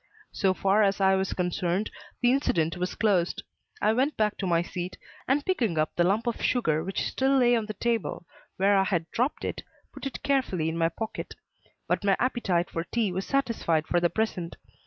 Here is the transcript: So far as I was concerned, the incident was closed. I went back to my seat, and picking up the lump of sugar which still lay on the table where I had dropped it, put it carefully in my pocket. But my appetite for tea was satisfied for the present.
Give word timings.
So 0.31 0.55
far 0.55 0.81
as 0.81 0.99
I 0.99 1.13
was 1.13 1.33
concerned, 1.33 1.91
the 2.21 2.31
incident 2.31 2.75
was 2.75 2.95
closed. 2.95 3.43
I 3.83 3.93
went 3.93 4.17
back 4.17 4.35
to 4.39 4.47
my 4.47 4.63
seat, 4.63 4.97
and 5.27 5.45
picking 5.45 5.77
up 5.77 5.95
the 5.95 6.03
lump 6.03 6.25
of 6.25 6.41
sugar 6.41 6.83
which 6.83 7.05
still 7.07 7.37
lay 7.37 7.55
on 7.55 7.67
the 7.67 7.75
table 7.75 8.25
where 8.57 8.75
I 8.77 8.85
had 8.85 9.11
dropped 9.11 9.45
it, 9.45 9.61
put 9.93 10.07
it 10.07 10.23
carefully 10.23 10.69
in 10.69 10.75
my 10.79 10.89
pocket. 10.89 11.35
But 11.87 12.03
my 12.03 12.15
appetite 12.17 12.71
for 12.71 12.83
tea 12.83 13.11
was 13.11 13.27
satisfied 13.27 13.85
for 13.85 13.99
the 13.99 14.09
present. 14.09 14.55